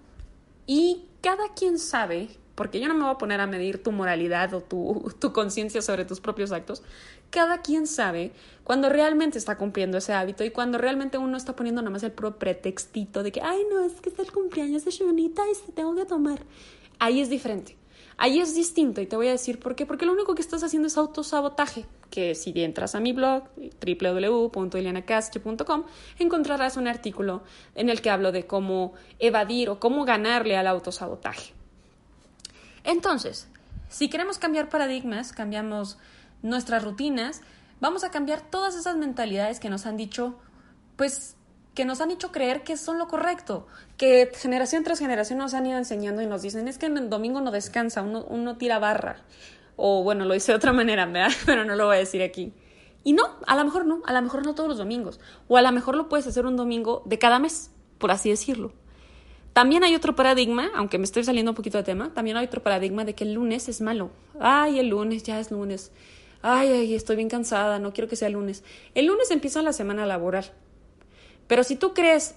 Y 0.68 1.06
cada 1.22 1.53
quien 1.53 1.77
sabe, 1.77 2.30
porque 2.56 2.80
yo 2.80 2.88
no 2.88 2.94
me 2.94 3.03
voy 3.03 3.12
a 3.12 3.18
poner 3.18 3.39
a 3.39 3.48
medir 3.48 3.82
tu 3.82 3.91
moralidad 3.91 4.53
o 4.53 4.62
tu, 4.62 5.13
tu 5.20 5.34
conciencia 5.34 5.82
sobre 5.82 6.06
tus 6.06 6.20
propios 6.20 6.51
actos, 6.51 6.84
cada 7.30 7.62
quien 7.62 7.88
sabe 7.88 8.34
cuando 8.63 8.89
realmente 8.89 9.38
está 9.38 9.58
cumpliendo 9.58 9.98
ese 9.98 10.13
hábito 10.13 10.44
y 10.44 10.51
cuando 10.51 10.77
realmente 10.77 11.18
uno 11.18 11.38
está 11.38 11.56
poniendo 11.56 11.82
nada 11.82 11.91
más 11.91 12.03
el 12.03 12.12
puro 12.12 12.38
pretextito 12.38 13.24
de 13.24 13.32
que, 13.32 13.41
ay, 13.41 13.65
no, 13.72 13.84
es 13.86 14.01
que 14.01 14.10
es 14.10 14.20
el 14.20 14.32
cumpleaños 14.32 14.86
de 14.86 14.91
Shonita 14.91 15.44
y 15.50 15.56
se 15.56 15.72
tengo 15.72 15.96
que 15.96 16.06
tomar. 16.06 16.39
Ahí 17.00 17.22
es 17.22 17.30
diferente. 17.30 17.81
Ahí 18.18 18.39
es 18.39 18.56
distinto 18.56 19.01
y 19.01 19.08
te 19.08 19.15
voy 19.15 19.27
a 19.27 19.32
decir 19.32 19.60
por 19.60 19.75
qué. 19.75 19.86
Porque 19.86 20.06
lo 20.06 20.13
único 20.13 20.36
que 20.36 20.41
estás 20.41 20.63
haciendo 20.63 20.88
es 20.88 20.98
autosabotaje. 20.98 21.86
Que 22.10 22.36
si 22.36 22.53
entras 22.56 22.96
a 22.96 23.00
mi 23.00 23.13
blog, 23.13 23.44
www.ilianacastre.com, 23.56 25.84
encontrarás 26.20 26.77
un 26.77 26.88
artículo 26.88 27.44
en 27.75 27.89
el 27.89 28.01
que 28.01 28.10
hablo 28.10 28.32
de 28.32 28.46
cómo 28.46 28.94
evadir 29.20 29.70
o 29.70 29.80
cómo 29.80 30.06
ganarle 30.06 30.58
al 30.58 30.68
autosabotaje. 30.68 31.53
Entonces, 32.84 33.48
si 33.89 34.10
queremos 34.10 34.39
cambiar 34.39 34.70
paradigmas, 34.70 35.34
cambiamos 35.34 35.98
nuestras 36.41 36.84
rutinas, 36.84 37.41
vamos 37.80 38.03
a 38.03 38.12
cambiar 38.12 38.41
todas 38.41 38.75
esas 38.75 38.98
mentalidades 38.98 39.60
que 39.60 39.70
nos 39.70 39.86
han 39.86 39.98
dicho, 39.98 40.39
pues 40.96 41.36
que 41.74 41.86
nos 41.86 42.01
han 42.01 42.12
hecho 42.12 42.32
creer 42.32 42.63
que 42.63 42.78
son 42.78 42.98
lo 42.98 43.08
correcto, 43.08 43.68
que 43.98 44.30
generación 44.36 44.84
tras 44.84 45.00
generación 45.00 45.40
nos 45.40 45.54
han 45.54 45.66
ido 45.66 45.78
enseñando 45.78 46.22
y 46.22 46.28
nos 46.28 46.42
dicen, 46.42 46.68
es 46.68 46.78
que 46.78 46.88
en 46.88 46.98
el 46.98 47.10
domingo 47.10 47.42
no 47.42 47.51
descansa, 47.51 48.01
uno, 48.01 48.25
uno 48.28 48.58
tira 48.58 48.80
barra. 48.80 49.18
O 49.78 50.04
bueno, 50.04 50.25
lo 50.25 50.36
hice 50.36 50.51
de 50.51 50.58
otra 50.58 50.74
manera, 50.74 51.06
¿verdad? 51.06 51.32
pero 51.46 51.66
no 51.66 51.75
lo 51.75 51.86
voy 51.86 51.96
a 51.96 52.00
decir 52.00 52.22
aquí. 52.22 52.54
Y 53.04 53.13
no, 53.13 53.24
a 53.48 53.56
lo 53.56 53.63
mejor 53.63 53.86
no, 53.86 54.01
a 54.06 54.13
lo 54.13 54.22
mejor 54.22 54.46
no 54.46 54.54
todos 54.54 54.70
los 54.70 54.78
domingos. 54.78 55.20
O 55.48 55.58
a 55.58 55.62
lo 55.62 55.72
mejor 55.72 55.96
lo 55.96 56.08
puedes 56.08 56.28
hacer 56.28 56.46
un 56.46 56.56
domingo 56.56 57.01
de 57.06 57.18
cada 57.18 57.40
mes, 57.40 57.72
por 57.98 58.12
así 58.12 58.30
decirlo. 58.30 58.74
También 59.54 59.84
hay 59.84 59.96
otro 59.96 60.16
paradigma, 60.16 60.70
aunque 60.75 60.98
me 60.98 61.04
estoy 61.04 61.24
saliendo 61.24 61.51
un 61.51 61.56
poquito 61.56 61.78
de 61.78 61.84
tema, 61.84 62.13
también 62.13 62.38
hay 62.38 62.46
otro 62.46 62.63
paradigma 62.63 63.04
de 63.04 63.16
que 63.16 63.24
el 63.25 63.34
lunes 63.34 63.68
es 63.68 63.82
malo. 63.82 64.12
Ay, 64.40 64.80
el 64.80 64.88
lunes, 64.90 65.24
ya 65.24 65.40
es 65.40 65.51
lunes. 65.51 65.92
Ay, 66.42 66.70
ay, 66.70 66.96
estoy 66.96 67.18
bien 67.18 67.28
cansada, 67.28 67.78
no 67.80 67.92
quiero 67.92 68.08
que 68.08 68.16
sea 68.16 68.30
lunes. 68.30 68.63
El 68.96 69.08
lunes 69.08 69.30
empieza 69.30 69.62
la 69.62 69.74
semana 69.74 70.06
laboral. 70.06 70.51
Pero 71.51 71.65
si 71.65 71.75
tú 71.75 71.93
crees 71.93 72.36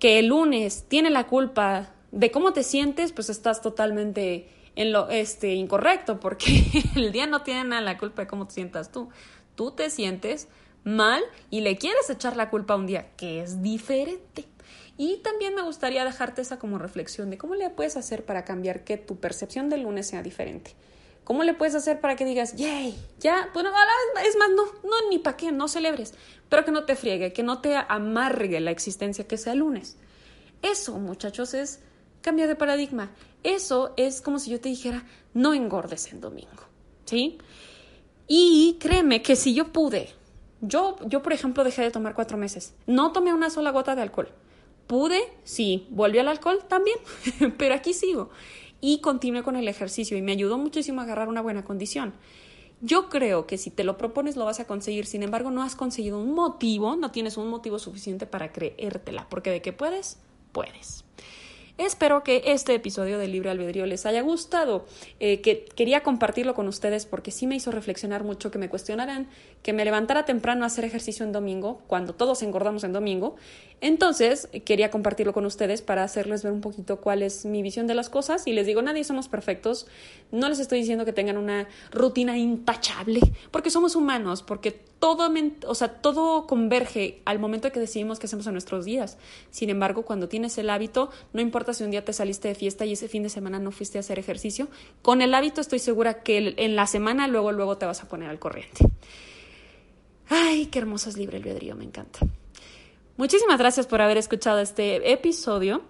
que 0.00 0.18
el 0.18 0.26
lunes 0.26 0.84
tiene 0.88 1.10
la 1.10 1.28
culpa 1.28 1.90
de 2.10 2.32
cómo 2.32 2.52
te 2.52 2.64
sientes, 2.64 3.12
pues 3.12 3.30
estás 3.30 3.62
totalmente 3.62 4.48
en 4.74 4.90
lo 4.90 5.10
este 5.10 5.54
incorrecto, 5.54 6.18
porque 6.18 6.64
el 6.96 7.12
día 7.12 7.28
no 7.28 7.42
tiene 7.42 7.62
nada 7.62 7.82
la 7.82 7.98
culpa 7.98 8.22
de 8.22 8.26
cómo 8.26 8.48
te 8.48 8.54
sientas 8.54 8.90
tú. 8.90 9.10
Tú 9.54 9.70
te 9.70 9.90
sientes 9.90 10.48
mal 10.82 11.22
y 11.50 11.60
le 11.60 11.76
quieres 11.76 12.10
echar 12.10 12.36
la 12.36 12.50
culpa 12.50 12.74
a 12.74 12.78
un 12.78 12.88
día 12.88 13.12
que 13.16 13.42
es 13.42 13.62
diferente. 13.62 14.46
Y 14.96 15.18
también 15.18 15.54
me 15.54 15.62
gustaría 15.62 16.04
dejarte 16.04 16.42
esa 16.42 16.58
como 16.58 16.78
reflexión 16.78 17.30
de 17.30 17.38
cómo 17.38 17.54
le 17.54 17.70
puedes 17.70 17.96
hacer 17.96 18.24
para 18.24 18.44
cambiar 18.44 18.82
que 18.82 18.96
tu 18.96 19.20
percepción 19.20 19.68
del 19.68 19.82
lunes 19.82 20.08
sea 20.08 20.24
diferente. 20.24 20.74
¿Cómo 21.28 21.44
le 21.44 21.52
puedes 21.52 21.74
hacer 21.74 22.00
para 22.00 22.16
que 22.16 22.24
digas, 22.24 22.56
yay, 22.56 22.98
ya, 23.20 23.50
bueno, 23.52 23.68
es 24.26 24.36
más, 24.38 24.48
no, 24.48 24.64
no, 24.82 25.10
ni 25.10 25.18
para 25.18 25.36
qué, 25.36 25.52
no 25.52 25.68
celebres, 25.68 26.14
pero 26.48 26.64
que 26.64 26.70
no 26.70 26.84
te 26.84 26.96
friegue, 26.96 27.34
que 27.34 27.42
no 27.42 27.60
te 27.60 27.76
amargue 27.76 28.58
la 28.60 28.70
existencia 28.70 29.28
que 29.28 29.36
sea 29.36 29.54
lunes? 29.54 29.98
Eso, 30.62 30.94
muchachos, 30.98 31.52
es 31.52 31.80
cambiar 32.22 32.48
de 32.48 32.56
paradigma. 32.56 33.10
Eso 33.42 33.92
es 33.98 34.22
como 34.22 34.38
si 34.38 34.50
yo 34.50 34.58
te 34.58 34.70
dijera, 34.70 35.04
no 35.34 35.52
engordes 35.52 36.10
en 36.14 36.22
domingo, 36.22 36.64
¿sí? 37.04 37.36
Y 38.26 38.78
créeme 38.80 39.20
que 39.20 39.36
si 39.36 39.52
yo 39.52 39.70
pude, 39.70 40.08
yo, 40.62 40.96
yo 41.08 41.20
por 41.22 41.34
ejemplo 41.34 41.62
dejé 41.62 41.82
de 41.82 41.90
tomar 41.90 42.14
cuatro 42.14 42.38
meses, 42.38 42.72
no 42.86 43.12
tomé 43.12 43.34
una 43.34 43.50
sola 43.50 43.70
gota 43.70 43.94
de 43.94 44.00
alcohol. 44.00 44.32
Pude, 44.86 45.20
sí, 45.44 45.86
volví 45.90 46.20
al 46.20 46.28
alcohol 46.28 46.64
también, 46.66 46.96
pero 47.58 47.74
aquí 47.74 47.92
sigo 47.92 48.30
y 48.80 49.00
continué 49.00 49.42
con 49.42 49.56
el 49.56 49.68
ejercicio 49.68 50.16
y 50.16 50.22
me 50.22 50.32
ayudó 50.32 50.58
muchísimo 50.58 51.00
a 51.00 51.04
agarrar 51.04 51.28
una 51.28 51.42
buena 51.42 51.64
condición. 51.64 52.14
Yo 52.80 53.08
creo 53.08 53.46
que 53.46 53.58
si 53.58 53.70
te 53.70 53.82
lo 53.82 53.98
propones 53.98 54.36
lo 54.36 54.44
vas 54.44 54.60
a 54.60 54.66
conseguir, 54.66 55.06
sin 55.06 55.24
embargo 55.24 55.50
no 55.50 55.62
has 55.62 55.74
conseguido 55.74 56.20
un 56.20 56.32
motivo, 56.32 56.94
no 56.94 57.10
tienes 57.10 57.36
un 57.36 57.48
motivo 57.48 57.78
suficiente 57.78 58.26
para 58.26 58.52
creértela, 58.52 59.28
porque 59.28 59.50
de 59.50 59.62
que 59.62 59.72
puedes, 59.72 60.18
puedes. 60.52 61.04
Espero 61.78 62.24
que 62.24 62.42
este 62.46 62.74
episodio 62.74 63.18
de 63.18 63.28
Libre 63.28 63.50
Albedrío 63.50 63.86
les 63.86 64.04
haya 64.04 64.20
gustado, 64.20 64.84
eh, 65.20 65.40
que 65.40 65.64
quería 65.64 66.02
compartirlo 66.02 66.52
con 66.52 66.66
ustedes 66.66 67.06
porque 67.06 67.30
sí 67.30 67.46
me 67.46 67.54
hizo 67.54 67.70
reflexionar 67.70 68.24
mucho, 68.24 68.50
que 68.50 68.58
me 68.58 68.68
cuestionaran, 68.68 69.28
que 69.62 69.72
me 69.72 69.84
levantara 69.84 70.24
temprano 70.24 70.64
a 70.64 70.66
hacer 70.66 70.84
ejercicio 70.84 71.24
en 71.24 71.30
domingo, 71.30 71.80
cuando 71.86 72.16
todos 72.16 72.42
engordamos 72.42 72.82
en 72.82 72.92
domingo. 72.92 73.36
Entonces, 73.80 74.48
quería 74.64 74.90
compartirlo 74.90 75.32
con 75.32 75.46
ustedes 75.46 75.80
para 75.80 76.02
hacerles 76.02 76.42
ver 76.42 76.52
un 76.52 76.62
poquito 76.62 77.00
cuál 77.00 77.22
es 77.22 77.44
mi 77.44 77.62
visión 77.62 77.86
de 77.86 77.94
las 77.94 78.10
cosas 78.10 78.48
y 78.48 78.54
les 78.54 78.66
digo, 78.66 78.82
nadie 78.82 79.04
somos 79.04 79.28
perfectos, 79.28 79.86
no 80.32 80.48
les 80.48 80.58
estoy 80.58 80.80
diciendo 80.80 81.04
que 81.04 81.12
tengan 81.12 81.36
una 81.36 81.68
rutina 81.92 82.36
intachable, 82.36 83.20
porque 83.52 83.70
somos 83.70 83.94
humanos, 83.94 84.42
porque 84.42 84.80
todo, 84.98 85.30
o 85.66 85.74
sea, 85.74 85.88
todo 85.88 86.46
converge 86.46 87.22
al 87.24 87.38
momento 87.38 87.70
que 87.70 87.80
decidimos 87.80 88.18
qué 88.18 88.26
hacemos 88.26 88.46
en 88.46 88.52
nuestros 88.52 88.84
días. 88.84 89.18
Sin 89.50 89.70
embargo, 89.70 90.02
cuando 90.02 90.28
tienes 90.28 90.58
el 90.58 90.70
hábito, 90.70 91.10
no 91.32 91.40
importa 91.40 91.72
si 91.72 91.84
un 91.84 91.90
día 91.90 92.04
te 92.04 92.12
saliste 92.12 92.48
de 92.48 92.54
fiesta 92.54 92.84
y 92.84 92.92
ese 92.92 93.08
fin 93.08 93.22
de 93.22 93.28
semana 93.28 93.58
no 93.58 93.70
fuiste 93.70 93.98
a 93.98 94.00
hacer 94.00 94.18
ejercicio, 94.18 94.68
con 95.02 95.22
el 95.22 95.34
hábito 95.34 95.60
estoy 95.60 95.78
segura 95.78 96.22
que 96.22 96.54
en 96.56 96.76
la 96.76 96.86
semana 96.86 97.28
luego, 97.28 97.52
luego 97.52 97.78
te 97.78 97.86
vas 97.86 98.02
a 98.02 98.08
poner 98.08 98.28
al 98.28 98.38
corriente. 98.38 98.84
Ay, 100.28 100.66
qué 100.66 100.78
hermoso 100.78 101.08
es 101.08 101.16
libre 101.16 101.38
albedrío, 101.38 101.74
me 101.74 101.84
encanta. 101.84 102.20
Muchísimas 103.16 103.58
gracias 103.58 103.86
por 103.86 104.00
haber 104.00 104.18
escuchado 104.18 104.60
este 104.60 105.12
episodio. 105.12 105.82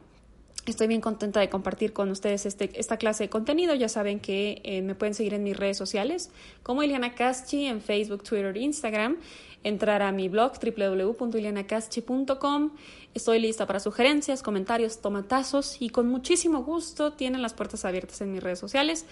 Estoy 0.69 0.87
bien 0.87 1.01
contenta 1.01 1.41
de 1.41 1.49
compartir 1.49 1.95
con 1.95 2.11
ustedes 2.11 2.45
este, 2.45 2.79
esta 2.79 2.99
clase 2.99 3.25
de 3.25 3.31
contenido. 3.31 3.75
Ya 3.75 3.89
saben 3.89 4.21
que 4.21 4.61
eh, 4.65 4.83
me 4.83 4.95
pueden 4.95 5.15
seguir 5.15 5.33
en 5.33 5.43
mis 5.43 5.57
redes 5.57 5.79
sociales 5.79 6.29
como 6.63 6.83
Iliana 6.83 7.15
Caschi 7.15 7.65
en 7.65 7.81
Facebook, 7.81 8.23
Twitter 8.23 8.55
e 8.55 8.61
Instagram. 8.61 9.17
Entrar 9.65 10.03
a 10.03 10.13
mi 10.13 10.29
blog 10.29 10.53
www.ilianacaschi.com. 10.63 12.73
Estoy 13.15 13.41
lista 13.41 13.67
para 13.67 13.81
sugerencias, 13.81 14.43
comentarios, 14.43 15.01
tomatazos 15.01 15.81
y 15.81 15.89
con 15.89 16.07
muchísimo 16.09 16.63
gusto 16.63 17.15
tienen 17.15 17.41
las 17.41 17.55
puertas 17.55 17.87
abiertas 17.87 18.21
en 18.21 18.33
mis 18.33 18.43
redes 18.43 18.59
sociales. 18.59 19.07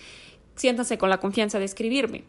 Siéntanse 0.57 0.99
con 0.99 1.11
la 1.11 1.19
confianza 1.19 1.59
de 1.59 1.65
escribirme. 1.65 2.25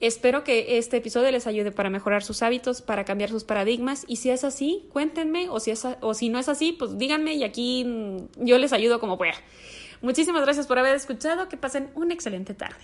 Espero 0.00 0.44
que 0.44 0.78
este 0.78 0.98
episodio 0.98 1.30
les 1.32 1.46
ayude 1.46 1.72
para 1.72 1.90
mejorar 1.90 2.22
sus 2.22 2.42
hábitos, 2.42 2.82
para 2.82 3.04
cambiar 3.04 3.30
sus 3.30 3.42
paradigmas 3.42 4.04
y 4.06 4.16
si 4.16 4.30
es 4.30 4.44
así, 4.44 4.86
cuéntenme 4.92 5.48
o 5.48 5.58
si, 5.58 5.72
o 6.00 6.14
si 6.14 6.28
no 6.28 6.38
es 6.38 6.48
así, 6.48 6.72
pues 6.72 6.98
díganme 6.98 7.34
y 7.34 7.42
aquí 7.42 7.84
mm, 7.84 8.44
yo 8.44 8.58
les 8.58 8.72
ayudo 8.72 9.00
como 9.00 9.18
pueda. 9.18 9.34
Muchísimas 10.00 10.42
gracias 10.42 10.68
por 10.68 10.78
haber 10.78 10.94
escuchado, 10.94 11.48
que 11.48 11.56
pasen 11.56 11.90
una 11.96 12.14
excelente 12.14 12.54
tarde. 12.54 12.78